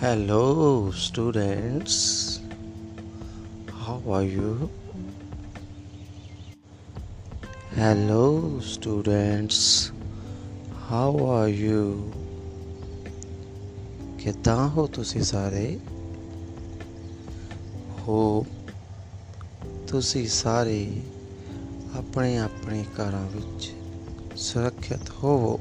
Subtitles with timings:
[0.00, 2.40] Hello, students.
[3.68, 4.70] How are you?
[7.74, 9.90] Hello, students.
[10.88, 11.82] How are you?
[14.18, 15.78] ਕਿੱਦਾਂ ਹੋ ਤੁਸੀਂ ਸਾਰੇ
[17.98, 18.46] ਹੋ
[19.88, 20.80] ਤੁਸੀਂ ਸਾਰੇ
[21.96, 23.70] ਆਪਣੇ ਆਪਣੇ ਘਰਾਂ ਵਿੱਚ
[24.36, 25.58] ਸੁਰੱਖਿਅਤ ਹੋਵੋ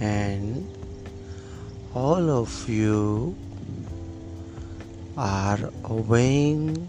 [0.00, 0.77] and
[1.98, 3.36] all of you
[5.16, 6.88] are obeying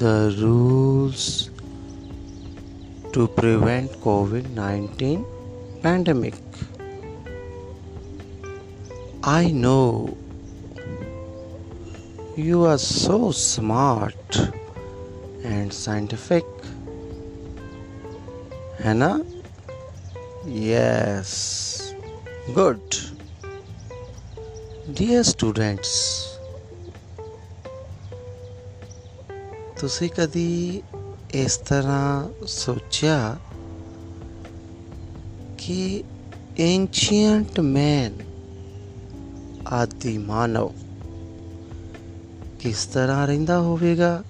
[0.00, 1.48] the rules
[3.14, 5.24] to prevent COVID-19
[5.82, 6.34] pandemic.
[9.22, 10.18] I know
[12.36, 14.36] you are so smart
[15.42, 16.44] and scientific.
[18.78, 19.24] Hannah?
[20.44, 21.94] Yes.
[22.54, 23.11] Good.
[24.98, 26.24] Dear students
[29.80, 30.82] ਤੁਸੀਂ ਕਦੀ
[31.34, 33.36] ਇਸ ਤਰ੍ਹਾਂ ਸੋਚਿਆ
[35.58, 36.04] ਕਿ
[36.60, 38.18] ਐਂਸ਼ੀਅੰਟ ਮੈਨ
[39.68, 40.68] ਆਦਿ ਮਾਨਵ
[42.60, 44.24] ਕਿਸ ਤਰ੍ਹਾਂ ਰਹਿੰਦਾ ਹੋਵੇਗਾ?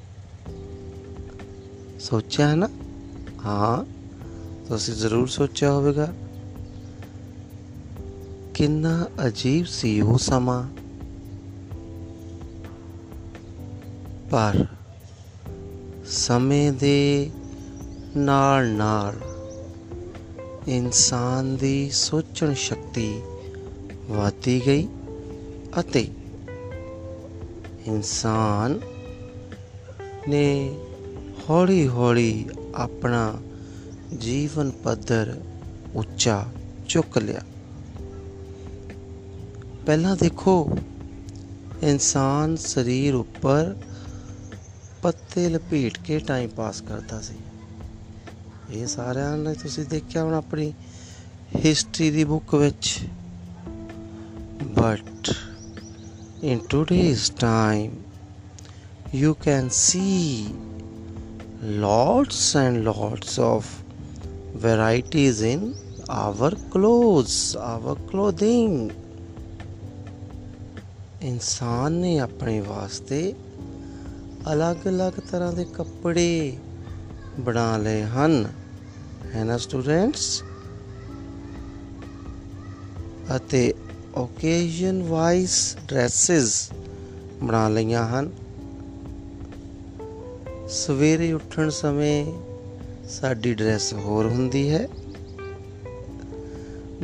[2.00, 2.68] ਸੋਚਿਆ ਹੈ ਨਾ?
[3.46, 3.84] ਹਾਂ,
[4.68, 6.12] ਤੁਸੀਂ ਜ਼ਰੂਰ ਸੋਚਿਆ ਹੋਵੇਗਾ।
[8.54, 10.68] ਕਿੰਨਾ ਅਜੀਬ ਸੀ ਉਹ ਸਮਾਂ।
[14.30, 14.64] ਪਰ
[16.04, 17.30] ਸਮੇਂ ਦੇ
[18.16, 19.16] ਨਾਲ ਨਾਲ
[20.68, 23.22] ਇਨਸਾਨ ਦੀ ਸੋਚਣ ਸ਼ਕਤੀ
[24.10, 24.88] ਵਧਦੀ ਗਈ
[25.80, 26.08] ਅਤੇ
[27.86, 28.80] ਇਨਸਾਨ
[30.28, 30.76] ਨੇ
[31.50, 33.34] ਹੌਲੀ ਹੌਲੀ ਆਪਣਾ
[34.18, 35.40] ਜੀਵਨ ਪੱਧਰ
[35.94, 36.44] ਉੱਚਾ
[36.88, 37.40] ਚੁੱਕ ਲਿਆ।
[39.86, 40.54] ਪਹਿਲਾਂ ਦੇਖੋ
[41.82, 43.74] ਇਨਸਾਨ ਸਰੀਰ ਉੱਪਰ
[45.02, 47.34] ਪੱਤੇ ਲਪੇਟ ਕੇ ਟਾਈਮ ਪਾਸ ਕਰਦਾ ਸੀ
[48.70, 50.72] ਇਹ ਸਾਰਿਆਂ ਨੇ ਤੁਸੀਂ ਦੇਖਿਆ ਹੁਣ ਆਪਣੀ
[51.64, 52.98] ਹਿਸਟਰੀ ਦੀ ਬੁੱਕ ਵਿੱਚ
[54.78, 55.32] but
[56.42, 57.92] in today's time
[59.12, 60.48] you can see
[61.84, 63.68] lots and lots of
[64.64, 65.62] varieties in
[66.08, 68.74] our clothes our clothing
[71.22, 73.34] ਇਨਸਾਨ ਨੇ ਆਪਣੇ ਵਾਸਤੇ
[74.52, 76.56] ਅਲੱਗ-ਅਲੱਗ ਤਰ੍ਹਾਂ ਦੇ ਕੱਪੜੇ
[77.40, 78.52] ਬਣਾ ਲਏ ਹਨ।
[79.34, 80.42] ਹੈ ਨਾ ਸਟੂਡੈਂਟਸ?
[83.36, 83.74] ਅਤੇ
[84.14, 86.70] ਓਕੇਜ਼ਨ ਵਾਈਜ਼ ਡਰੈਸਸ
[87.42, 88.30] ਬਣਾ ਲਈਆਂ ਹਨ।
[90.68, 92.26] ਸਵੇਰੇ ਉੱਠਣ ਸਮੇਂ
[93.08, 94.88] ਸਾਡੀ ਡਰੈਸ ਹੋਰ ਹੁੰਦੀ ਹੈ।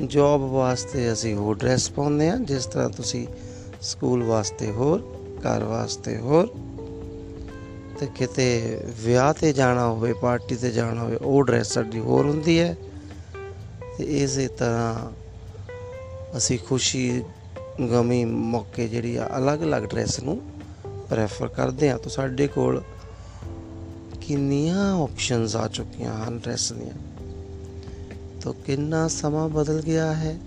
[0.06, 3.26] ਜੌਬ ਵਾਸਤੇ ਅਸੀਂ ਹੋਰ ਡਰੈਸ ਪਾਉਂਦੇ ਹਾਂ, ਜਿਸ ਤਰ੍ਹਾਂ ਤੁਸੀਂ
[3.82, 5.02] ਸਕੂਲ ਵਾਸਤੇ ਹੋਰ,
[5.40, 6.48] ਘਰ ਵਾਸਤੇ ਹੋਰ।
[8.00, 12.60] ਤੇ ਕਿਤੇ ਵਿਆਹ ਤੇ ਜਾਣਾ ਹੋਵੇ, ਪਾਰਟੀ ਤੇ ਜਾਣਾ ਹੋਵੇ, ਉਹ ਡਰੈਸ ਸਾਡੀ ਹੋਰ ਹੁੰਦੀ
[12.60, 12.76] ਹੈ।
[13.98, 15.12] ਤੇ ਇਸੇ ਤਰ੍ਹਾਂ
[16.36, 17.22] ਅਸੀਂ ਖੁਸ਼ੀ,
[17.92, 20.40] ਗਮੀ ਮੌਕੇ ਜਿਹੜੀ ਆ, ਅਲੱਗ-ਅਲੱਗ ਡਰੈਸ ਨੂੰ
[21.10, 22.82] ਪ੍ਰੈਫਰ ਕਰਦੇ ਹਾਂ। ਤਾਂ ਸਾਡੇ ਕੋਲ
[24.20, 26.94] ਕਿੰਨੀਆਂ ਆਪਸ਼ਨਸ ਆ ਚੁੱਕੀਆਂ ਹਨ ਡਰੈਸ ਦੀਆਂ।
[28.40, 30.38] ਤਾਂ ਕਿੰਨਾ ਸਮਾਂ ਬਦਲ ਗਿਆ ਹੈ?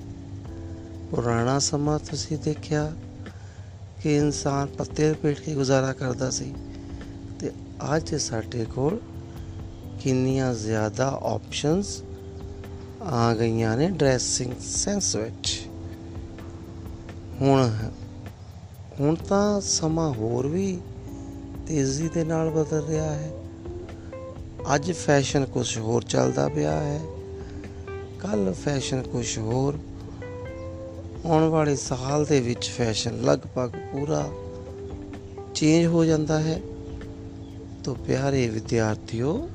[1.12, 2.92] ਪੁਰਾਣਾ ਸਮਾਂ ਤੁਸੀਂ ਦੇਖਿਆ
[4.04, 6.56] ਕਿ ਇਨਸਾਨ ਪੱਤੇ ਲਪੇਟ ਕੇ ਗੁਜ਼ਾਰਾ ਕਰਦਾ ਸੀ।
[7.40, 7.52] ਤੇ
[7.96, 9.00] ਅੱਜ ਸਾਡੇ ਕੋਲ
[10.02, 12.04] ਕਿੰਨੀਆਂ ਜ਼ਿਆਦਾ ਆਪਸ਼ਨਸ
[13.02, 15.62] ਆ ਗਈਆਂ ਨੇ ਡਰੈਸਿੰਗ ਸੈਂਸ ਵਿੱਚ।
[17.42, 17.72] ਹੁਣ
[19.00, 20.82] ਹੁਣ ਤਾਂ ਸਮਾਂ ਹੋਰ ਵੀ
[21.68, 23.32] ਤੇਜ਼ੀ ਦੇ ਨਾਲ ਬਦਲ ਰਿਹਾ ਹੈ।
[24.76, 27.00] ਅੱਜ ਫੈਸ਼ਨ ਕੁਝ ਹੋਰ ਚੱਲਦਾ ਪਿਆ ਹੈ।
[28.20, 29.80] ਕੱਲ ਫੈਸ਼ਨ ਕੁਝ ਹੋਰ
[31.26, 34.32] ਆਉਣ ਵਾਲੇ ਸਾਲ ਦੇ ਵਿੱਚ ਫੈਸ਼ਨ ਲਗਭਗ ਪੂਰਾ
[35.56, 36.62] ਚੇਂਜ ਹੋ ਜਾਂਦਾ ਹੈ।
[37.84, 39.50] ਤੋ ਪਿਆਰੇ ਵਿਦਿਆਰਥੀਓ,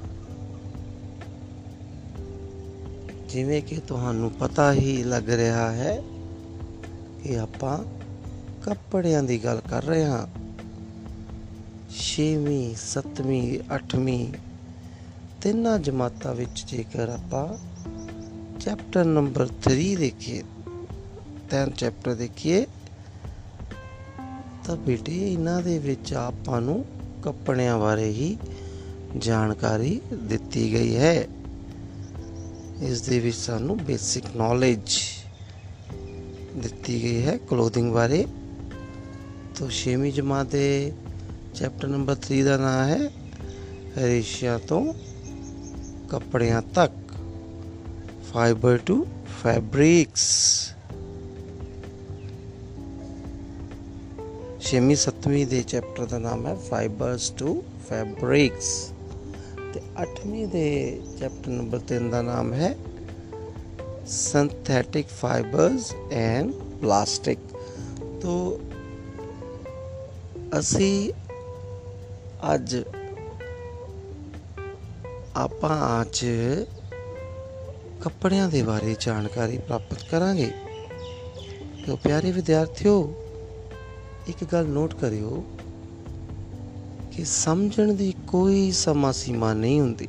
[3.29, 6.03] ਜਿਵੇਂ ਕਿ ਤੁਹਾਨੂੰ ਪਤਾ ਹੀ ਲੱਗ ਰਿਹਾ ਹੈ
[7.25, 7.79] ਕਿ ਆਪਾਂ
[8.63, 10.27] ਕੱਪੜਿਆਂ ਦੀ ਗੱਲ ਕਰ ਰਹੇ ਹਾਂ।
[11.99, 14.27] 6ਵੀਂ 7ਵੀਂ 8ਵੀਂ
[15.43, 17.47] ਤਿੰਨਾਂ ਜਮਾਤਾਂ ਵਿੱਚ ਜੇਕਰ ਆਪਾਂ
[18.61, 20.43] ਚੈਪਟਰ ਨੰਬਰ 3 ਦੇਖੀਏ
[21.51, 22.67] ਤਿੰਨ ਚੈਪਟਰ ਦੇਖੀਏ,
[24.65, 26.85] ਤਾਂ ਬੇਟੇ ਇਹਨਾਂ ਦੇ ਵਿੱਚ ਆਪਾਂ ਨੂੰ
[27.23, 28.37] ਕੱਪੜਿਆਂ ਬਾਰੇ ਹੀ
[29.17, 31.29] ਜਾਣਕਾਰੀ ਦਿੱਤੀ ਗਈ ਹੈ।
[32.83, 34.99] ਇਸ ਦੇ ਵਿੱਚ ਸਾਨੂੰ ਬੇਸਿਕ ਨੌਲੇਜ
[36.57, 38.27] ਦਿੱਤੀ ਗਈ ਹੈ ਕਲੋਥਿੰਗ ਬਾਰੇ।
[39.55, 40.93] ਤੋਂ 6ਵੀਂ ਜਮਾਤ ਦੇ
[41.55, 43.11] ਚੈਪਟਰ ਨੰਬਰ 3 ਦਾ ਨਾਮ ਹੈ
[43.97, 44.95] ਰੇਸ਼ਿਆ ਤੋਂ
[46.11, 46.93] ਕੱਪੜਿਆਂ ਤੱਕ
[48.33, 49.07] ਫਾਈਬਰ ਟੂ
[49.43, 50.66] ਫੈਬਰਿਕਸ
[54.67, 58.93] ਛੇਵੀਂ, ਸੱਤਵੀਂ ਦੇ ਚੈਪਟਰ ਦਾ ਨਾਮ ਹੈ ਫਾਈਬਰਸ ਟੂ ਫੈਬਰਿਕਸ
[59.75, 62.77] ਤੇ ਅੱਠਵੀਂ ਦੇ ਚੈਪਟਰ ਨੰਬਰ 3 ਦਾ ਨਾਮ ਹੈ
[64.07, 66.51] synthetic fibers and
[66.83, 67.39] plastic
[68.21, 68.61] ਤੋ
[70.59, 71.13] ਅਸੀਂ
[72.55, 72.77] ਅੱਜ
[75.37, 76.27] ਆਪਾਂ ਅੱਜ
[78.01, 80.51] ਕੱਪੜਿਆਂ ਦੇ ਬਾਰੇ ਜਾਣਕਾਰੀ ਪ੍ਰਾਪਤ ਕਰਾਂਗੇ।
[81.87, 83.15] ਤੋ ਪਿਆਰੇ ਵਿਦਿਆਰਥੀਓ
[84.27, 85.43] ਇੱਕ ਗੱਲ ਨੋਟ ਕਰਿਓ
[87.13, 90.07] ਕਿ ਸਮਝਣ ਦੀ ਕੋਈ ਸਮਾਂ ਸੀਮਾ ਨਹੀਂ ਹੁੰਦੀ।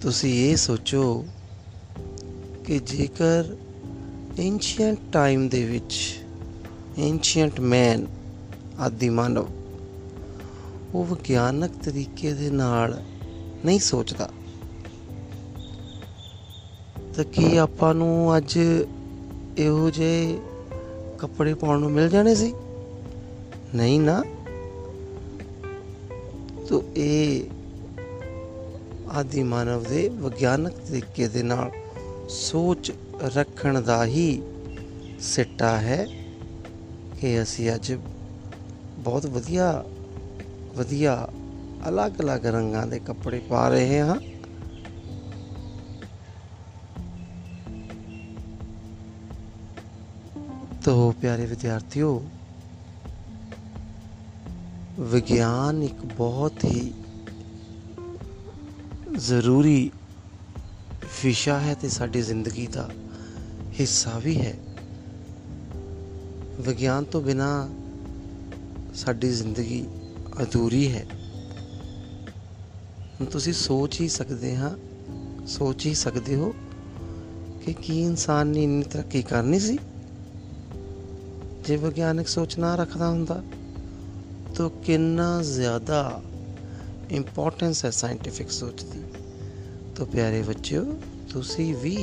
[0.00, 1.02] ਤੁਸੀਂ ਇਹ ਸੋਚੋ
[2.64, 3.56] ਕਿ ਜੇਕਰ
[4.40, 5.98] ਐਂਸ਼ੀਅੰਟ ਟਾਈਮ ਦੇ ਵਿੱਚ
[6.98, 8.06] ਐਂਸ਼ੀਅੰਟ ਮੈਨ
[8.78, 9.46] ਆਦਿ ਮਾਨਵ,
[10.94, 13.02] ਉਹ ਵਿਗਿਆਨਕ ਤਰੀਕੇ ਦੇ ਨਾਲ
[13.64, 14.28] ਨਹੀਂ ਸੋਚਦਾ,
[17.14, 18.58] ਤਾਂ ਕੀ ਆਪਾਂ ਨੂੰ ਅੱਜ
[19.58, 20.38] ਇਹੋ ਜਿਹੇ
[21.18, 22.54] ਕੱਪੜੇ ਪਾਉਣ ਨੂੰ ਮਿਲ ਜਾਣੇ ਸੀ?
[23.74, 24.22] ਨਹੀਂ ਨਾ।
[26.68, 27.44] ਤੋ ਇਹ
[29.10, 31.70] ਆਦਿ ਮਾਨਵ ਦੇ ਵਿਗਿਆਨਕ ਤਰੀਕੇ ਦੇ ਨਾਲ
[32.28, 32.92] ਸੋਚ
[33.36, 34.42] ਰੱਖਣ ਦਾ ਹੀ
[35.20, 36.06] ਸਿੱਟਾ ਹੈ
[37.20, 37.92] ਕਿ ਅਸੀਂ ਅੱਜ
[38.98, 39.84] ਬਹੁਤ ਵਧੀਆ
[40.76, 41.28] ਵਧੀਆ
[41.88, 44.16] ਅਲੱਗ-ਅਲੱਗ ਰੰਗਾਂ ਦੇ ਕੱਪੜੇ ਪਾ ਰਹੇ ਹਾਂ।
[50.84, 52.22] ਤੋ ਪਿਆਰੇ ਵਿਦਿਆਰਥੀਓ,
[55.00, 56.94] ਵਿਗਿਆਨ ਇੱਕ ਬਹੁਤ ਹੀ
[59.16, 59.90] ਜ਼ਰੂਰੀ
[61.24, 62.90] ਵਿਸ਼ਾ ਹੈ ਤੇ ਸਾਡੀ ਜ਼ਿੰਦਗੀ ਦਾ
[63.80, 64.54] ਹਿੱਸਾ ਵੀ ਹੈ।
[66.60, 67.68] ਵਿਗਿਆਨ ਤੋਂ ਬਿਨਾ
[68.94, 69.86] ਸਾਡੀ ਜ਼ਿੰਦਗੀ
[70.42, 71.06] ਅਧੂਰੀ ਹੈ।
[73.12, 74.76] ਹੁਣ ਤੁਸੀਂ ਸੋਚ ਹੀ ਸਕਦੇ ਹਾਂ,
[75.46, 76.54] ਸੋਚ ਹੀ ਸਕਦੇ ਹੋ
[77.64, 79.78] ਕਿ ਕੀ ਇਨਸਾਨ ਨੇ ਇੰਨੀ ਤਰੱਕੀ ਕਰਨੀ ਸੀ?
[81.64, 83.42] ਜੇ ਵਿਗਿਆਨਕ ਸੋਚ ਨਾ ਰੱਖਦਾ ਹੁੰਦਾ,
[84.56, 86.22] ਤਾਂ ਕਿੰਨਾ ਜ਼ਿਆਦਾ
[87.10, 89.02] ਇੰਪੋਰਟੈਂਸ ਹੈ ਸਾਇੰਟੀਫਿਕ ਸੋਚ ਦੀ।
[89.96, 91.00] ਤਾਂ ਪਿਆਰੇ ਬੱਚਿਓ,
[91.32, 91.98] ਤੁਸੀਂ ਵੀ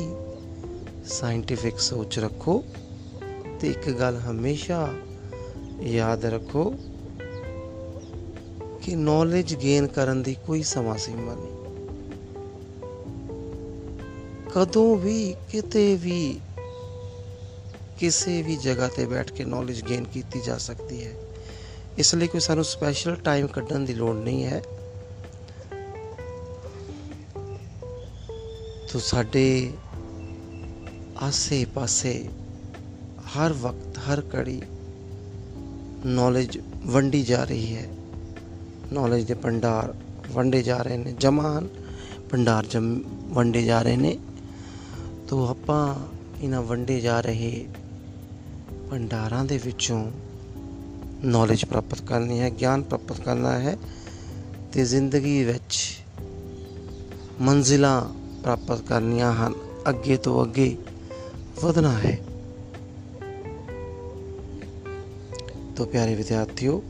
[1.06, 2.64] ਸਾਇੰਟੀਫਿਕ ਸੋਚ ਰੱਖੋ
[3.60, 4.94] ਤੇ ਇੱਕ ਗੱਲ ਹਮੇਸ਼ਾ
[5.82, 6.74] ਯਾਦ ਰੱਖੋ
[8.82, 11.60] ਕਿ ਨੌਲੇਜ ਗੇਨ ਕਰਨ ਦੀ ਕੋਈ ਸਮਾਂ ਸੀਮਾ ਨਹੀਂ।
[14.56, 16.40] ਕਦੋਂ ਵੀ ਕਿਤੇ ਵੀ
[18.00, 21.14] ਕਿਸੇ ਵੀ ਜਗ੍ਹਾ ਤੇ ਬੈਠ ਕੇ ਨੌਲੇਜ ਗੇਨ ਕੀਤੀ ਜਾ ਸਕਦੀ ਹੈ।
[21.98, 24.62] ਇਸ ਲਈ ਕੋਈ ਸਾਨੂੰ ਸਪੈਸ਼ਲ ਟਾਈਮ ਕੱਢਣ ਦੀ ਲੋੜ ਨਹੀਂ ਹੈ।
[28.92, 29.72] ਤੋ ਸਾਡੇ
[31.22, 32.30] ਆਸੇ-ਪਾਸੇ
[33.20, 34.62] ਹਰ ਵਕਤ, ਹਰ ਘੜੀ
[36.06, 37.90] ਨੌਲੇਜ ਵੰਡੀ ਜਾ ਰਹੀ ਹੈ।
[38.94, 39.94] ਨੌਲੇਜ ਦੇ ਭੰਡਾਰ
[40.32, 41.68] ਵੰਡੇ ਜਾ ਰਹੇ ਨੇ, ਜਮਾਨ
[42.30, 44.18] ਭੰਡਾਰ ਜਮ, ਵੰਡੇ ਜਾ ਰਹੇ ਨੇ।
[45.28, 45.96] ਤੋ ਆਪਾਂ
[46.44, 47.68] ਇਹਨਾਂ ਵੰਡੇ ਜਾ ਰਹੇ
[48.92, 50.12] ਭੰਡਾਰਾਂ ਦੇ ਵਿੱਚੋਂ
[51.24, 53.78] ਨੌਲੇਜ ਪ੍ਰਾਪਤ ਕਰਨੀ ਹੈ, ਗਿਆਨ ਪ੍ਰਾਪਤ ਕਰਨਾ ਹੈ
[54.74, 55.98] ਤੇ ਜ਼ਿੰਦਗੀ ਵਿੱਚ
[57.42, 58.02] ਮੰਜ਼ਿਲਾਂ
[58.42, 59.54] ਪ੍ਰਾਪਤ ਕਰਨੀਆਂ ਹਨ।
[59.90, 60.78] ਅੱਗੇ ਤੋਂ ਅੱਗੇ
[61.64, 62.20] ਵਧਣਾ ਹੈ।
[65.76, 66.84] ਤੋ ਪਿਆਰੇ ਵਿਦਿਆਰਥੀਓ,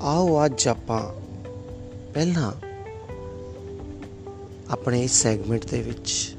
[0.00, 1.02] ਆਓ ਅੱਜ ਆਪਾਂ
[2.12, 2.52] ਪਹਿਲਾਂ
[4.70, 6.36] ਆਪਣੇ ਇਸ ਸੈਗਮੈਂਟ ਦੇ ਵਿੱਚ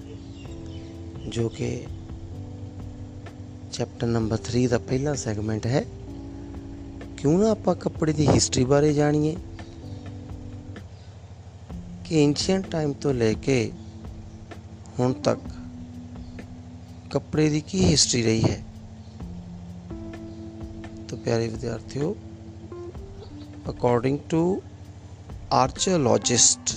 [1.29, 1.85] ਜੋ ਕਿ
[3.81, 5.85] ਚੈਪਟਰ ਨੰਬਰ 3 ਦਾ ਪਹਿਲਾ ਸੈਗਮੈਂਟ ਹੈ।
[7.17, 9.35] ਕਿਉਂ ਨਾ ਆਪਾਂ ਕੱਪੜੇ ਦੀ ਹਿਸਟਰੀ ਬਾਰੇ ਜਾਣੀਏ?
[12.05, 13.71] ਕਿ ਐਂਸ਼ੀਅੰਟ ਟਾਈਮ ਤੋਂ ਲੈ ਕੇ
[14.99, 15.39] ਹੁਣ ਤੱਕ
[17.11, 18.63] ਕੱਪੜੇ ਦੀ ਕੀ ਹਿਸਟਰੀ ਰਹੀ ਹੈ?
[21.09, 22.15] ਤਾਂ ਪਿਆਰੇ ਵਿਦਿਆਰਥੀਓ
[23.69, 24.61] according to
[25.67, 26.73] archaeologist,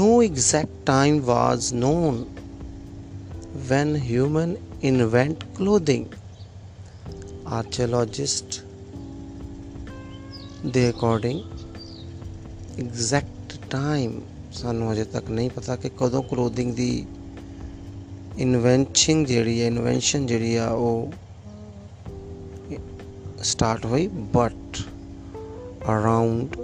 [0.00, 2.41] no exact time was known
[3.68, 4.50] when human
[4.82, 6.04] invent clothing
[7.52, 8.60] archaeologists
[10.66, 11.40] ਦੇ ਅਕੋਰਡਿੰਗ
[12.80, 14.20] ਐਗਜ਼ੈਕਟ ਟਾਈਮ
[14.52, 17.06] ਸਾਨੂੰ ਅਜੇ ਤੱਕ ਨਹੀਂ ਪਤਾ ਕਿ ਕਦੋਂ ਕਲੋਥਿੰਗ ਦੀ
[18.38, 21.12] ਇਨਵੈਂਸ਼ਨ ਜਿਹੜੀ ਹੈ ਇਨਵੈਂਸ਼ਨ ਜਿਹੜੀ ਆ ਉਹ
[23.42, 24.82] ਸਟਾਰਟ ਹੋਈ ਬਟ
[25.90, 26.56] ਅਰਾਊਂਡ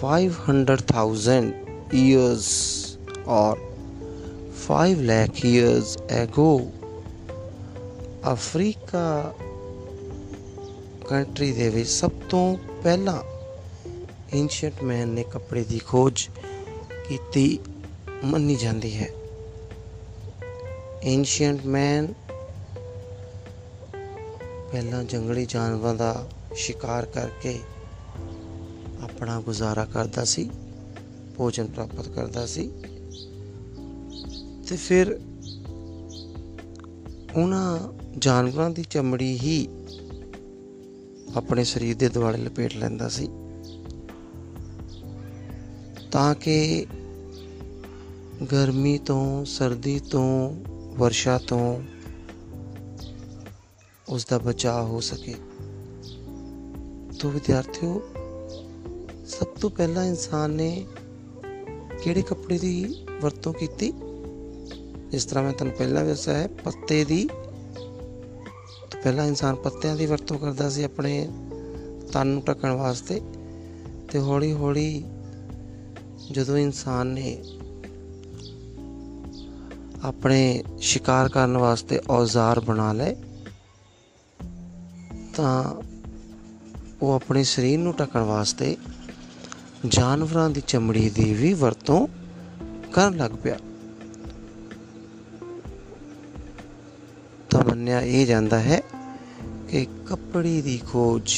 [0.00, 1.52] 500000
[1.94, 2.52] ਇਅਰਸ
[3.28, 3.65] ਔਰ
[4.66, 6.62] 5 lakh years ago
[8.32, 9.34] Africa
[11.08, 13.22] country ਦੇ ਵਿੱਚ ਸਭ ਤੋਂ ਪਹਿਲਾਂ
[14.38, 16.28] ਐਂਸ਼ੀਅੰਟ ਮੈਨ ਨੇ ਕੱਪੜੇ ਦੀ ਖੋਜ
[17.08, 17.58] ਕੀਤੀ,
[18.24, 19.08] ਮੰਨੀ ਜਾਂਦੀ ਹੈ।
[21.02, 22.14] ਐਂਸ਼ੀਅੰਟ ਮੈਨ
[24.72, 27.60] ਪਹਿਲਾਂ ਜੰਗਲੀ ਜਾਨਵਰਾਂ ਦਾ ਸ਼ਿਕਾਰ ਕਰਕੇ
[29.02, 30.50] ਆਪਣਾ ਗੁਜ਼ਾਰਾ ਕਰਦਾ ਸੀ,
[31.36, 32.70] ਭੋਜਨ ਪ੍ਰਾਪਤ ਕਰਦਾ ਸੀ।
[34.68, 35.20] ਤੇ ਫਿਰ
[37.36, 37.78] ਉਹਨਾਂ
[38.18, 39.68] ਜਾਨਵਰਾਂ ਦੀ ਚਮੜੀ ਹੀ
[41.34, 43.28] ਆਪਣੇ ਸਰੀਰ ਦੇ ਦੁਆਲੇ ਲਪੇਟ ਲੈਂਦਾ ਸੀ।
[46.12, 46.86] ਤਾਂ ਕਿ
[48.52, 50.50] ਗਰਮੀ ਤੋਂ, ਸਰਦੀ ਤੋਂ,
[50.98, 51.82] ਵਰਸ਼ਾ ਤੋਂ
[54.08, 55.34] ਉਸ ਦਾ ਬਚਾਅ ਹੋ ਸਕੇ।
[57.20, 58.02] ਤੋਂ ਵਿਦਿਆਰਥੀਓ,
[59.26, 60.86] ਸਭ ਤੋਂ ਪਹਿਲਾਂ ਇਨਸਾਨ ਨੇ
[62.02, 63.92] ਕਿਹੜੇ ਕੱਪੜੇ ਦੀ ਵਰਤੋਂ ਕੀਤੀ?
[65.10, 67.28] ਜਿਸ ਤਰ੍ਹਾਂ ਮੈਂ ਤੁਹਾਨੂੰ ਪਹਿਲਾਂ ਵੀ ਦੱਸਿਆ ਹੈ, ਪੱਤੇ ਦੀ,
[68.90, 71.28] ਤੋਂ ਪਹਿਲਾਂ ਇਨਸਾਨ ਪੱਤਿਆਂ ਦੀ ਵਰਤੋਂ ਕਰਦਾ ਸੀ ਆਪਣੇ
[72.12, 73.20] ਤਨ ਨੂੰ ਢੱਕਣ ਵਾਸਤੇ,
[74.12, 75.04] ਤੇ ਹੌਲੀ ਹੌਲੀ
[76.32, 77.44] ਜਦੋਂ ਇਨਸਾਨ ਨੇ
[80.02, 83.16] ਆਪਣੇ ਸ਼ਿਕਾਰ ਕਰਨ ਵਾਸਤੇ ਔਜ਼ਾਰ ਬਣਾ ਲਏ,
[85.34, 85.82] ਤਾਂ
[87.02, 88.76] ਉਹ ਆਪਣੇ ਸਰੀਰ ਨੂੰ ਢੱਕਣ ਵਾਸਤੇ
[89.88, 92.06] ਜਾਨਵਰਾਂ ਦੀ ਚਮੜੀ ਦੀ ਵੀ ਵਰਤੋਂ
[92.92, 93.58] ਕਰਨ ਲੱਗ ਪਿਆ।
[97.86, 98.80] ਮੰਨਿਆ ਇਹ ਜਾਂਦਾ ਹੈ
[99.68, 101.32] ਕਿ ਕੱਪੜੇ ਦੀ ਖੋਜ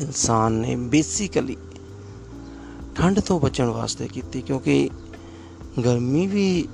[0.00, 1.56] ਇਨਸਾਨ ਨੇ ਬੇਸਿਕਲੀ
[2.94, 4.90] ਠੰਡ ਤੋਂ ਬਚਣ ਵਾਸਤੇ ਕੀਤੀ, ਕਿਉਂਕਿ
[5.84, 6.68] ਗਰਮੀ ਵੀ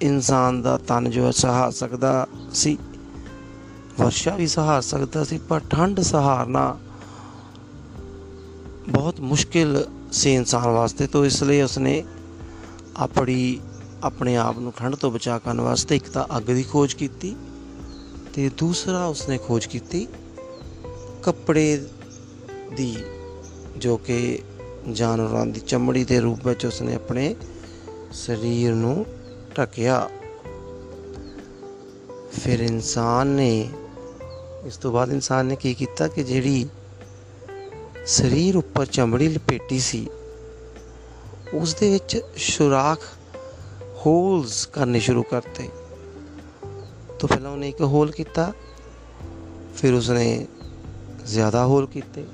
[0.00, 2.76] ਇਨਸਾਨ ਦਾ ਤਨ ਜੋ ਹੈ ਸਹਾ ਸਕਦਾ ਸੀ,
[3.98, 6.76] ਵਰਸ਼ਾ ਵੀ ਸਹਾਰ ਸਕਦਾ ਸੀ, ਪਰ ਠੰਡ ਸਹਾਰਨਾ
[8.88, 12.02] ਬਹੁਤ ਮੁਸ਼ਕਿਲ ਸੀ ਇਨਸਾਨ ਵਾਸਤੇ, ਤੋਂ ਇਸ ਲਈ ਉਸਨੇ
[12.96, 13.58] ਆਪਣੀ,
[14.04, 17.34] ਆਪਣੇ ਆਪ ਨੂੰ ਠੰਡ ਤੋਂ ਬਚਾ ਕਰਨ ਵਾਸਤੇ ਇੱਕ ਤਾਂ ਅੱਗ ਦੀ ਖੋਜ ਕੀਤੀ
[18.36, 20.08] ਤੇ ਦੂਸਰਾ ਉਸਨੇ ਖੋਜ ਕੀਤੀ
[21.22, 21.86] ਕੱਪੜੇ
[22.76, 22.96] ਦੀ,
[23.76, 24.38] ਜੋ ਕਿ
[24.92, 27.36] ਜਾਨਵਰਾਂ ਦੀ ਚਮੜੀ ਦੇ ਰੂਪ ਵਿੱਚ ਉਸਨੇ ਆਪਣੇ
[28.12, 29.06] ਸਰੀਰ ਨੂੰ
[29.58, 30.10] ਢੱਕਿਆ।
[32.32, 33.68] ਫਿਰ ਇਨਸਾਨ ਨੇ,
[34.66, 36.68] ਇਸ ਤੋਂ ਬਾਅਦ ਇਨਸਾਨ ਨੇ ਕੀ ਕੀਤਾ ਕਿ ਜਿਹੜੀ
[38.06, 40.08] ਸਰੀਰ ਉੱਪਰ ਚਮੜੀ ਲਪੇਟੀ ਸੀ
[41.54, 42.98] ਉਸ ਦੇ ਵਿੱਚ ਸੁਰਾਖ
[44.06, 45.68] ਹੋਲਸ ਕਰਨੇ ਸ਼ੁਰੂ ਕਰਤੇ।
[47.18, 48.52] ਤੋਂ ਪਹਿਲਾਂ ਉਹਨੇ ਇੱਕ ਹੋਲ ਕੀਤਾ,
[49.76, 50.46] ਫਿਰ ਉਸਨੇ
[51.26, 52.24] ਜ਼ਿਆਦਾ ਹੋਲ ਕੀਤੇ।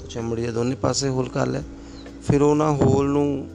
[0.00, 1.62] ਤਾਂ ਚਮੜੀ ਦੇ ਦੋਨੇ ਪਾਸੇ ਹੋਲ ਕਰ ਲਏ
[2.28, 3.50] ਫਿਰ ਉਹਨਾਂ ਹੋਲ ਨੂੰ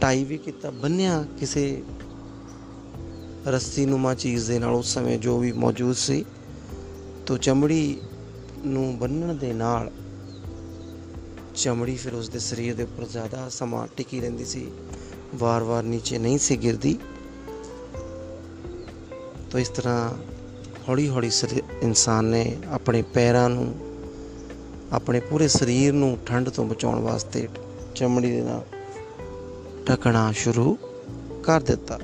[0.00, 1.82] ਟਾਈ ਵੀ ਕੀਤਾ, ਬੰਨਿਆ ਕਿਸੇ
[3.46, 6.24] ਰੱਸੀ ਨੂਮਾ ਚੀਜ਼ ਦੇ ਨਾਲ ਉਸ ਸਮੇਂ ਜੋ ਵੀ ਮੌਜੂਦ ਸੀ।
[7.26, 8.00] ਤੋਂ ਚਮੜੀ
[8.66, 9.90] ਨੂੰ ਬੰਨਣ ਦੇ ਨਾਲ
[11.54, 14.72] ਚਮੜੀ ਫਿਰ ਉਸ ਦੇ ਸਰੀਰ ਦੇ ਉੱਪਰ ਜ਼ਿਆਦਾ ਸਮਾਂ ਟਿਕੀ ਰਹਿੰਦੀ ਸੀ।
[15.34, 16.98] ਵਾਰ-ਵਾਰ ਨੀਚੇ ਨਹੀਂ ਸੀ ਗਿਰਦੀ।
[19.50, 20.10] ਤੋਂ ਇਸ ਤਰ੍ਹਾਂ
[20.88, 21.30] ਹੌਲੀ-ਹੌਲੀ
[21.82, 23.74] ਇਨਸਾਨ ਨੇ ਆਪਣੇ ਪੈਰਾਂ ਨੂੰ,
[24.92, 27.48] ਆਪਣੇ ਪੂਰੇ ਸਰੀਰ ਨੂੰ ਠੰਡ ਤੋਂ ਬਚਾਉਣ ਵਾਸਤੇ
[27.94, 28.64] ਚਮੜੀ ਦੇ ਨਾਲ
[29.88, 30.78] ਢਕਣਾ ਸ਼ੁਰੂ
[31.42, 31.98] ਕਰ ਦਿੱਤਾ।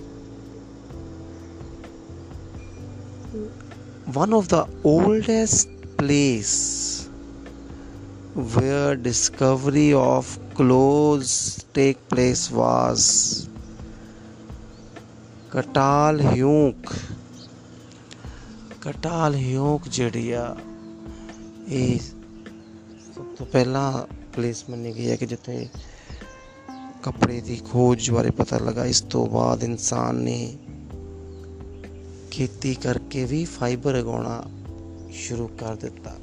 [4.16, 5.68] One of the oldest
[5.98, 6.54] place
[8.38, 11.32] where discovery of clothes
[11.78, 13.00] take place was
[15.50, 16.92] ਕਟਾਲ ਹਿਊਕ
[18.80, 20.56] ਕਟਾਲ ਹਿਊਕ ਜਿਹੜੀ ਆ,
[21.68, 25.68] ਇਹ ਸਭ ਤੋਂ ਪਹਿਲਾਂ ਪਲੇਸ ਮੰਨੀ ਗਈ ਹੈ ਕਿ ਜਿੱਥੇ
[27.02, 30.56] ਕੱਪੜੇ ਦੀ ਖੋਜ ਬਾਰੇ ਪਤਾ ਲੱਗਾ, ਇਸ ਤੋਂ ਬਾਅਦ ਇਨਸਾਨ ਨੇ
[32.30, 34.42] ਖੇਤੀ ਕਰਕੇ ਵੀ ਫਾਈਬਰ ਉਗਾਉਣਾ
[35.12, 36.16] ਸ਼ੁਰੂ ਕਰ ਦਿੱਤਾ।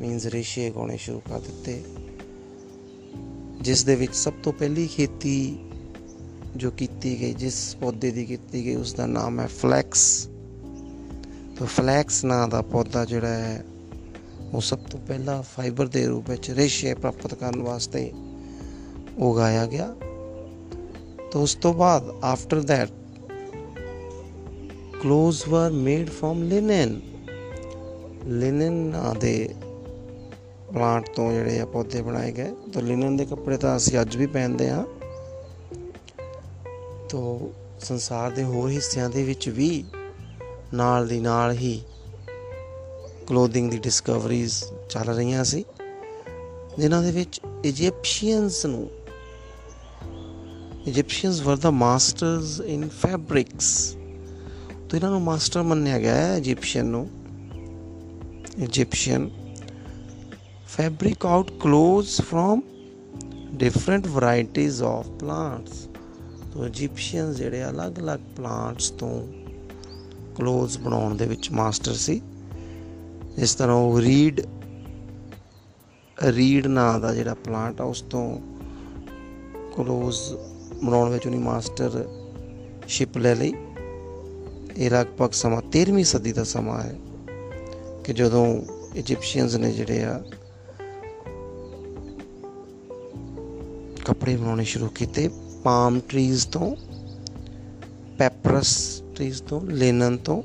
[0.00, 1.84] ਮੀਨਸ ਰੇਸ਼ੇ ਉਗਾਉਣੇ ਸ਼ੁਰੂ ਕਰ ਦਿੱਤੇ।
[3.62, 5.58] ਜਿਸ ਦੇ ਵਿੱਚ ਸਭ ਤੋਂ ਪਹਿਲੀ ਖੇਤੀ
[6.56, 10.28] ਜੋ ਕੀਤੀ ਗਈ, ਜਿਸ ਪੌਦੇ ਦੀ ਕੀਤੀ ਗਈ, ਉਸ ਦਾ ਨਾਮ ਹੈ ਫਲੈਕਸ।
[11.58, 13.64] ਤਾਂ ਫਲੈਕਸ ਨਾਂ ਦਾ ਪੌਦਾ ਜਿਹੜਾ ਹੈ,
[14.52, 18.12] ਉਹ ਸਭ ਤੋਂ ਪਹਿਲਾਂ ਫਾਈਬਰ ਦੇ ਰੂਪ ਵਿੱਚ ਰੇਸ਼ੇ ਪ੍ਰਾਪਤ ਕਰਨ ਵਾਸਤੇ
[19.18, 19.94] ਉਗਾਇਆ ਗਿਆ।
[21.32, 22.88] ਤਾਂ ਉਸ ਤੋਂ ਬਾਅਦ after that
[25.06, 26.90] clothes were made from linen
[28.24, 29.54] linen ਨਾਂ ਦੇ
[30.74, 34.26] ਪਲਾਂਟ ਤੋਂ ਜਿਹੜੇ ਆ ਪੌਦੇ ਬਣਾਏ ਗਏ। ਤਾਂ ਲਿਨਨ ਦੇ ਕੱਪੜੇ ਤਾਂ ਅਸੀਂ ਅੱਜ ਵੀ
[34.26, 34.84] ਪਹਿਨਦੇ ਆ
[37.10, 37.50] ਤੋਂ
[37.80, 39.84] ਸੰਸਾਰ ਦੇ ਹੋਰ ਹਿੱਸਿਆਂ ਦੇ ਵਿੱਚ ਵੀ
[40.74, 41.82] ਨਾਲ ਦੀ ਨਾਲ ਹੀ
[43.26, 45.64] ਕਲੋਥਿੰਗ ਦੀ ਡਿਸਕਵਰੀਜ਼ ਚੱਲ ਰਹੀਆਂ ਸੀ।
[46.78, 48.90] ਜਿਨ੍ਹਾਂ ਦੇ ਵਿੱਚ ਇਜੀਪਸ਼ੀਅਨਸ ਨੂੰ
[50.86, 53.96] ਇਜੀਪਸ਼ੀਅਨਸ ਵਰ ਦਾ ਮਾਸਟਰਸ ਇਨ ਫੈਬਰਿਕਸ
[54.88, 57.08] ਤੋਂ ਇਹਨਾਂ ਨੂੰ ਮਾਸਟਰ ਮੰਨਿਆ ਗਿਆ ਹੈ ਇਜੀਪਸ਼ੀਅਨ ਨੂੰ।
[58.58, 59.30] Egyptian
[60.72, 62.60] fabric out clothes from
[63.54, 65.88] different varieties of plants
[66.52, 69.10] ਤੋਂ ਇਜੀਪਸ਼ੀਅਨ ਜਿਹੜੇ ਅਲੱਗ-ਅਲੱਗ ਪਲਾਂਟਸ ਤੋਂ
[70.36, 72.20] ਕਲੋਥਸ ਬਣਾਉਣ ਦੇ ਵਿੱਚ ਮਾਸਟਰ ਸੀ।
[73.38, 74.40] ਇਸ ਤਰ੍ਹਾਂ ਉਹ ਰੀਡ
[76.22, 78.38] ਰੀਡ ਨਾਂ ਦਾ ਜਿਹੜਾ ਪਲਾਂਟ ਆ, ਉਸ ਤੋਂ
[79.76, 80.32] ਕਲੋਥਸ
[80.84, 82.04] ਬਣਾਉਣ ਵਿੱਚ ਉਹਨੇ ਮਾਸਟਰ
[82.88, 83.54] ਸ਼ਿਪ ਲੈ ਲਈ।
[84.76, 86.98] ਇਹ ਲਗਭਗ ਸਮਾਂ 13ਵੀਂ ਸਦੀ ਦਾ ਸਮਾਂ ਹੈ
[88.04, 88.46] ਕਿ ਜਦੋਂ
[88.94, 90.22] ਇਜੀਪਸ਼ੀਅਨਸ ਨੇ ਜਿਹੜੇ ਆ
[94.22, 95.30] ਕੱਪੜੇ ਬਣਾਉਣੇ ਸ਼ੁਰੂ ਕੀਤੇ
[95.64, 96.76] ਪਾਮ ਟਰੀਜ਼ ਤੋਂ
[98.18, 100.42] ਪੈਪਰਸ ਟਰੀਜ਼ ਤੋਂ ਲੇਨਨ ਤੋਂ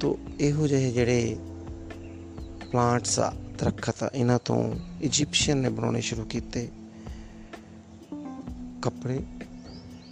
[0.00, 1.36] ਤੋਂ ਇਹੋ ਜਿਹੇ ਜਿਹੜੇ
[2.72, 6.68] ਪਲਾਂਟਸ ਆ, ਦਰਖਤ ਆ, ਇਹਨਾਂ ਤੋਂ ਇਜੀਪਸ਼ੀਅਨ ਨੇ ਬਣਾਉਣੇ ਸ਼ੁਰੂ ਕੀਤੇ
[8.82, 9.18] ਕੱਪੜੇ।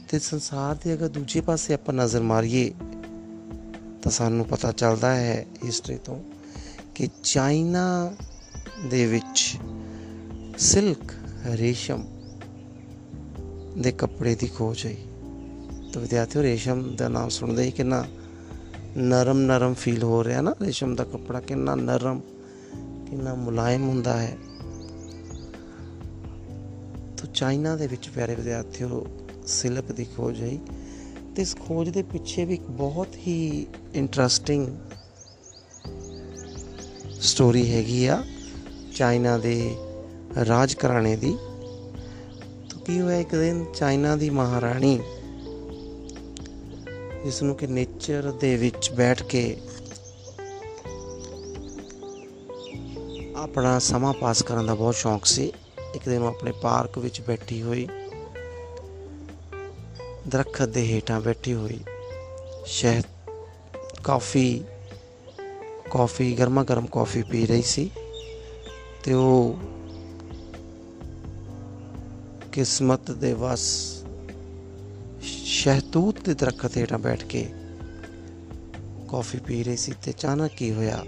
[0.08, 2.74] ਤੇ ਸੰਸਾਰ ਦੇ ਅਗਰ ਦੂਜੇ ਪਾਸੇ ਆਪਾਂ ਨਜ਼ਰ ਮਾਰੀਏ,
[4.02, 6.20] ਤਾਂ ਸਾਨੂੰ ਪਤਾ ਚੱਲਦਾ ਹੈ ਹਿਸਟਰੀ ਤੋਂ
[6.94, 8.12] ਕਿ ਚਾਈਨਾ
[8.90, 9.56] ਦੇ ਵਿੱਚ
[10.58, 11.12] ਸਿਲਕ
[11.46, 12.15] ਰੇਸ਼ਮ
[13.78, 14.96] ਦੇ ਕੱਪੜੇ ਦੀ ਖੋਜ ਹੋਈ।
[15.92, 18.04] ਤਾਂ ਵਿਦਿਆਰਥੀਓ, ਰੇਸ਼ਮ ਦਾ ਨਾਮ ਸੁਣਦੇ ਹੀ ਕਿੰਨਾ
[18.96, 22.20] ਨਰਮ ਨਰਮ ਫੀਲ ਹੋ ਰਿਹਾ ਨਾ, ਰੇਸ਼ਮ ਦਾ ਕੱਪੜਾ ਕਿੰਨਾ ਨਰਮ,
[23.10, 24.36] ਕਿੰਨਾ ਮੁਲਾਇਮ ਹੁੰਦਾ ਹੈ।
[27.16, 29.06] ਤਾਂ ਚਾਈਨਾ ਦੇ ਵਿੱਚ ਪਿਆਰੇ ਵਿਦਿਆਰਥੀਓ
[29.46, 30.58] ਸਿਲਕ ਦੀ ਖੋਜ ਹੋਈ
[31.36, 34.76] ਤੇ ਇਸ ਖੋਜ ਦੇ ਪਿੱਛੇ ਵੀ ਇੱਕ ਬਹੁਤ ਹੀ ਇੰਟਰਸਟਿੰਗ
[37.20, 38.24] ਸਟੋਰੀ ਹੈਗੀ ਆ
[38.94, 39.76] ਚਾਈਨਾ ਦੇ
[40.48, 41.55] ਰਾਜ ਘਰਾਣੇ ਦੀ। ਤਾਂ
[42.86, 44.98] ਕੀ ਹੋਇਆ ਇੱਕ ਦਿਨ ਚਾਈਨਾ ਦੀ ਮਹਾਰਾਣੀ
[47.24, 49.56] ਜਿਸ ਨੂੰ ਕਿ ਨੇਚਰ ਦੇ ਵਿੱਚ ਬੈਠ ਕੇ
[53.36, 55.52] ਆਪਣਾ ਸਮਾਂ ਪਾਸ ਕਰਨ ਦਾ ਬਹੁਤ ਸ਼ੌਂਕ ਸੀ,
[55.94, 57.86] ਇੱਕ ਦਿਨ ਉਹ ਆਪਣੇ ਪਾਰਕ ਵਿੱਚ ਬੈਠੀ ਹੋਈ,
[60.28, 61.78] ਦਰਖਤ ਦੇ ਹੇਠਾਂ ਬੈਠੀ ਹੋਈ,
[62.66, 63.04] ਸ਼ਹਿਦ
[64.04, 64.64] ਕਾਫੀ
[65.90, 67.90] ਕਾਫੀ ਗਰਮਾ ਗਰਮ ਕਾਫੀ ਪੀ ਰਹੀ ਸੀ
[69.04, 69.58] ਤੇ ਉਹ
[72.56, 73.60] ਕਿਸਮਤ ਦੇ ਵਸ।
[75.22, 77.48] ਸ਼ਹਿਤੂਤ ਦੇ ਦਰਖਤ ਹੇਠਾਂ ਬੈਠ ਕੇ
[79.08, 81.04] ਕਾਫੀ ਪੀ ਰਹੀ ਸੀ ਤੇ ਅਚਾਨਕ ਕੀ ਹੋਇਆ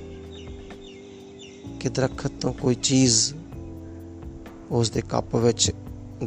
[1.80, 3.34] ਕਿ ਦਰਖਤ ਤੋਂ ਕੋਈ ਚੀਜ਼
[4.70, 5.72] ਉਸ ਦੇ ਕੱਪ ਵਿੱਚ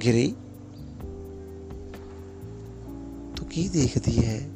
[0.04, 0.36] ਗਿਰੀ?
[3.36, 4.50] ਤੂੰ ਕੀ ਦੇਖਦੀ ਹੈ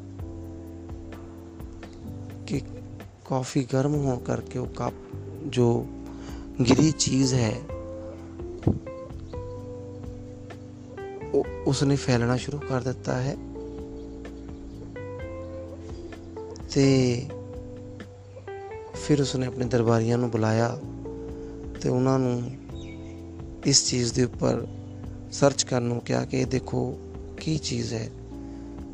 [2.48, 2.62] ਕਿ
[3.26, 4.94] ਕਾਫੀ ਗਰਮ ਹੋਣ ਕਰਕੇ ਉਹ ਕੱਪ
[5.48, 5.88] ਜੋ
[6.70, 7.54] ਗਿਰੀ ਚੀਜ਼ ਹੈ
[11.36, 13.36] ਉਹ ਉਸਨੇ ਫੈਲਣਾ ਸ਼ੁਰੂ ਕਰ ਦਿੱਤਾ ਹੈ।
[16.74, 17.22] ਤੇ
[18.96, 20.80] ਫਿਰ ਉਸਨੇ ਆਪਣੇ ਦਰਬਾਰੀਆਂ ਨੂੰ ਬੁਲਾਇਆ
[21.82, 22.52] ਤੇ ਉਹਨਾਂ ਨੂੰ
[23.66, 24.68] ਇਸ ਚੀਜ਼ ਦੇ ਉੱਪਰ
[25.32, 26.98] ਸਰਚ ਕਰਨ ਨੂੰ ਕਿਹਾ ਕਿ ਇਹ ਦੇਖੋ
[27.38, 28.10] ਕੀ ਚੀਜ਼ ਹੈ।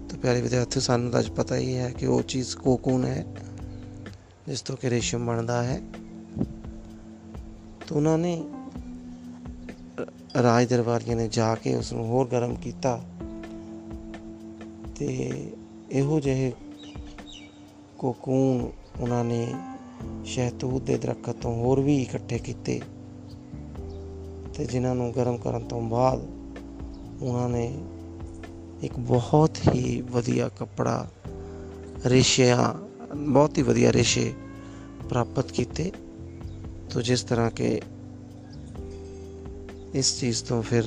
[0.10, 3.26] ਤਾਂ ਪਿਆਰੇ ਵਿਦਿਆਰਥੀਓ, ਸਾਨੂੰ ਤਾਂ ਅੱਜ ਪਤਾ ਹੀ ਹੈ ਕਿ ਉਹ ਚੀਜ਼ ਕੋਕੂਨ ਹੈ,
[4.48, 5.82] ਜਿਸ ਤੋਂ ਕਿ ਰੇਸ਼ਮ ਬਣਦਾ ਹੈ।
[7.88, 8.44] ਤਾਂ ਉਹਨਾਂ ਨੇ
[10.44, 13.02] ਰਾਜ ਦਰਬਾਰੀਆਂ ਨੇ ਜਾ ਕੇ ਉਸ ਨੂੰ ਹੋਰ ਗਰਮ ਕੀਤਾ
[14.96, 15.32] ਤੇ
[15.92, 16.54] ਇਹੋ ਜਿਹੇ
[17.98, 19.54] ਕੋਕੂਨ ਉਹਨਾਂ ਨੇ
[20.26, 22.82] ਸ਼ਹਿਤੂਤ ਦੇ ਦਰਖਤ ਤੋਂ ਹੋਰ ਵੀ ਇਕੱਠੇ ਕੀਤੇ
[24.58, 26.26] ਤੇ ਜਿਨ੍ਹਾਂ ਨੂੰ ਗਰਮ ਕਰਨ ਤੋਂ ਬਾਅਦ
[27.22, 27.78] ਉਹਨਾਂ ਨੇ
[28.82, 31.08] ਇੱਕ ਬਹੁਤ ਹੀ ਵਧੀਆ ਕੱਪੜਾ,
[32.06, 32.74] ਰੇਸ਼ਿਆਂ,
[33.16, 34.34] ਬਹੁਤ ਹੀ ਵਧੀਆ ਰੇਸ਼ੇ
[35.10, 35.92] ਪ੍ਰਾਪਤ ਕੀਤੇ।
[36.90, 37.82] ਤੋ ਜਿਸ ਤਰ੍ਹਾਂ ਕਿ
[39.94, 40.84] ਇਸ ਚੀਜ਼ ਤੋਂ ਫਿਰ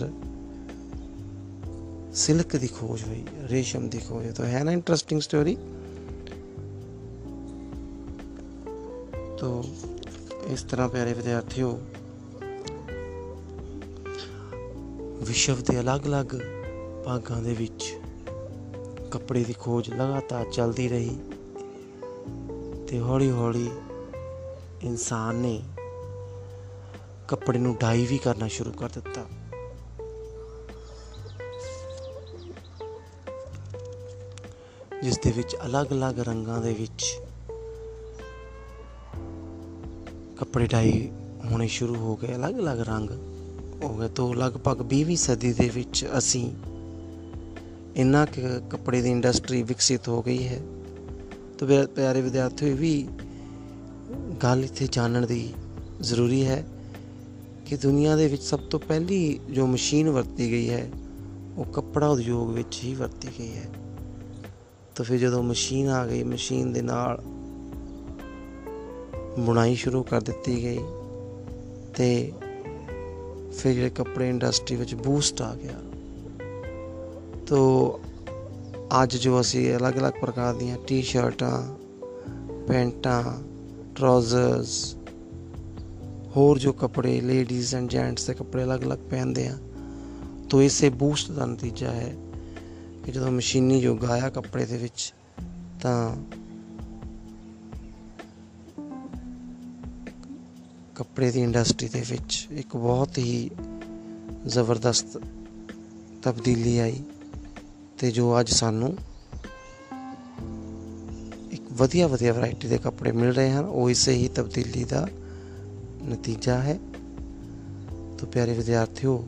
[2.14, 5.56] ਸਿਲਕ ਦੀ ਖੋਜ ਹੋਈ, ਰੇਸ਼ਮ ਦੀ ਖੋਜ, ਤਾਂ ਹੈ ਨਾ ਇੰਟਰਸਟਿੰਗ ਸਟੋਰੀ
[9.38, 9.64] ਤੋ
[10.46, 11.78] ਇਸ ਤਰ੍ਹਾਂ ਪਿਆਰੇ ਵਿਦਿਆਰਥੀਓ,
[15.26, 16.34] ਵਿਸ਼ਵ ਦੇ ਅਲੱਗ-ਅਲੱਗ
[17.04, 17.92] ਭਾਗਾਂ ਦੇ ਵਿੱਚ
[19.10, 21.18] ਕੱਪੜੇ ਦੀ ਖੋਜ ਲਗਾਤਾਰ ਚੱਲਦੀ ਰਹੀ
[22.88, 23.70] ਤੇ ਹੌਲੀ-ਹੌਲੀ
[24.82, 25.60] ਇਨਸਾਨ ਨੇ
[27.28, 29.24] ਕੱਪੜੇ ਨੂੰ ਡਾਈ ਵੀ ਕਰਨਾ ਸ਼ੁਰੂ ਕਰ ਦਿੱਤਾ।
[35.02, 37.04] ਜਿਸ ਦੇ ਵਿੱਚ ਅਲੱਗ-ਅਲੱਗ ਰੰਗਾਂ ਦੇ ਵਿੱਚ
[40.38, 41.10] ਕੱਪੜੇ ਡਾਈ
[41.50, 43.10] ਹੋਣੇ ਸ਼ੁਰੂ ਹੋ ਗਏ। ਅਲੱਗ-ਅਲੱਗ ਰੰਗ
[43.84, 46.54] ਹੋ ਗਏ ਤੋਂ ਲਗਭਗ 20ਵੀਂ ਸਦੀ ਦੇ ਵਿੱਚ ਅਸੀਂ
[47.96, 50.60] ਇੰਨਾ ਕੁ ਕੱਪੜੇ ਦੀ ਇੰਡਸਟਰੀ ਵਿਕਸਿਤ ਹੋ ਗਈ ਹੈ।
[51.58, 53.08] ਤਾਂ ਪਿਆ- ਪਿਆਰੇ ਵਿਦਿਆਰਥੀਓ, ਇਹ ਵੀ
[54.42, 55.54] ਗੱਲ ਇੱਥੇ ਜਾਣਨ ਦੀ
[56.00, 56.66] ਜ਼ਰੂਰੀ ਹੈ
[57.74, 60.90] ਕਿ ਦੁਨੀਆ ਦੇ ਵਿੱਚ ਸਭ ਤੋਂ ਪਹਿਲੀ ਜੋ ਮਸ਼ੀਨ ਵਰਤੀ ਗਈ ਹੈ,
[61.56, 63.70] ਉਹ ਕੱਪੜਾ ਉਦਯੋਗ ਵਿੱਚ ਹੀ ਵਰਤੀ ਗਈ ਹੈ।
[64.94, 67.22] ਤਾਂ ਫਿਰ ਜਦੋਂ ਮਸ਼ੀਨ ਆ ਗਈ, ਮਸ਼ੀਨ ਦੇ ਨਾਲ
[69.38, 70.78] ਬੁਣਾਈ ਸ਼ੁਰੂ ਕਰ ਦਿੱਤੀ ਗਈ
[71.96, 72.32] ਤੇ
[73.52, 75.80] ਫਿਰ ਜਿਹੜੇ ਕੱਪੜੇ ਇੰਡਸਟਰੀ ਵਿੱਚ ਬੂਸਟ ਆ ਗਿਆ।
[77.46, 78.00] ਤੋ
[79.02, 81.74] ਅੱਜ ਜੋ ਅਸੀਂ ਅਲੱਗ-ਅਲੱਗ ਪ੍ਰਕਾਰ ਦੀਆਂ ਟੀ-ਸ਼ਰਟਾਂ
[82.66, 83.22] ਪੈਂਟਾਂ
[83.94, 84.96] ਟਰਾਊਜ਼ਰਸ
[86.36, 89.56] ਹੋਰ ਜੋ ਕੱਪੜੇ ਲੇਡੀਜ਼ ਐਂਡ ਜੈਂਟਸ ਦੇ ਕੱਪੜੇ ਅਲੱਗ-ਅਲੱਗ ਪਹਿਨਦੇ ਆ,
[90.50, 92.14] ਤੋ ਇਸੇ ਬੂਸਟ ਦਾ ਨਤੀਜਾ ਹੈ
[93.04, 95.12] ਕਿ ਜਦੋਂ ਮਸ਼ੀਨੀ ਯੁੱਗ ਆਇਆ ਕੱਪੜੇ ਦੇ ਵਿੱਚ,
[95.82, 96.16] ਤਾਂ
[100.94, 103.50] ਕੱਪੜੇ ਦੀ ਇੰਡਸਟਰੀ ਦੇ ਵਿੱਚ ਇੱਕ ਬਹੁਤ ਹੀ
[104.46, 105.18] ਜ਼ਬਰਦਸਤ
[106.22, 107.02] ਤਬਦੀਲੀ ਆਈ
[107.98, 108.96] ਤੇ ਜੋ ਅੱਜ ਸਾਨੂੰ
[111.50, 115.08] ਇੱਕ ਵਧੀਆ ਵਧੀਆ ਵੈਰਾਈਟੀ ਦੇ ਕੱਪੜੇ ਮਿਲ ਰਹੇ ਹਨ, ਉਹ ਇਸੇ ਹੀ ਤਬਦੀਲੀ ਦਾ
[116.08, 116.78] ਨਤੀਜਾ ਹੈ।
[118.18, 119.26] ਤੋ ਪਿਆਰੇ ਵਿਦਿਆਰਥੀਓ,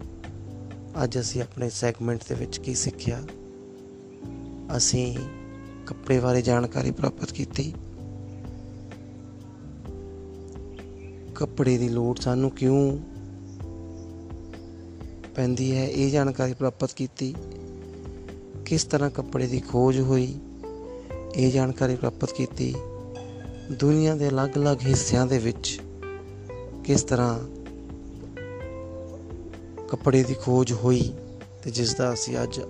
[1.02, 3.22] ਅੱਜ ਅਸੀਂ ਆਪਣੇ ਸੈਗਮੈਂਟ ਦੇ ਵਿੱਚ ਕੀ ਸਿੱਖਿਆ?
[4.76, 5.16] ਅਸੀਂ
[5.86, 7.74] ਕੱਪੜੇ ਬਾਰੇ ਜਾਣਕਾਰੀ ਪ੍ਰਾਪਤ ਕੀਤੀ।
[11.34, 12.98] ਕੱਪੜੇ ਦੀ ਲੋੜ ਸਾਨੂੰ ਕਿਉਂ
[15.36, 17.34] ਪੈਂਦੀ ਹੈ, ਇਹ ਜਾਣਕਾਰੀ ਪ੍ਰਾਪਤ ਕੀਤੀ।
[18.66, 20.34] ਕਿਸ ਤਰ੍ਹਾਂ ਕੱਪੜੇ ਦੀ ਖੋਜ ਹੋਈ,
[21.36, 22.74] ਇਹ ਜਾਣਕਾਰੀ ਪ੍ਰਾਪਤ ਕੀਤੀ।
[23.72, 25.80] ਦੁਨੀਆ ਦੇ ਅਲੱਗ-ਅਲੱਗ ਹਿੱਸਿਆਂ ਦੇ ਵਿੱਚ
[26.86, 27.38] ਕਿਸ ਤਰ੍ਹਾਂ
[29.88, 31.12] ਕੱਪੜੇ ਦੀ ਖੋਜ ਹੋਈ
[31.62, 32.60] ਤੇ ਜਿਸ ਦਾ ਅਸੀਂ ਅੱਜ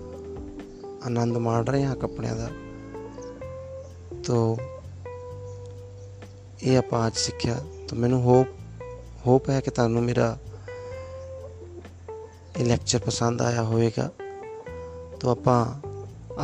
[1.05, 2.49] ਆਨੰਦ ਮਾਣ ਰਹੇ ਹਾਂ ਕੱਪੜਿਆਂ ਦਾ,
[4.27, 4.57] ਤੋ
[6.63, 7.55] ਇਹ ਆਪਾਂ ਅੱਜ ਸਿੱਖਿਆ।
[7.87, 8.47] ਤਾਂ ਮੈਨੂੰ ਹੋਪ
[9.27, 10.37] ਹੋਪ ਹੈ ਕਿ ਤੁਹਾਨੂੰ ਮੇਰਾ
[12.57, 14.09] ਇਹ ਲੈਕਚਰ ਪਸੰਦ ਆਇਆ ਹੋਵੇਗਾ।
[15.19, 15.65] ਤੋ ਆਪਾਂ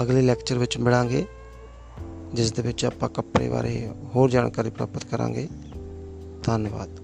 [0.02, 1.26] ਅਗਲੇ ਲੈਕਚਰ ਵਿੱਚ ਮਿਲਾਂਗੇ,
[2.34, 5.48] ਜਿਸ ਦੇ ਵਿੱਚ ਆਪਾਂ ਕੱਪੜੇ ਬਾਰੇ ਹੋਰ ਜਾਣਕਾਰੀ ਪ੍ਰਾਪਤ ਕਰਾਂਗੇ।
[6.44, 7.03] ਧੰਨਵਾਦ।